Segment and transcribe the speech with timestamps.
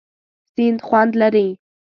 [0.53, 1.47] سیند خوند لري.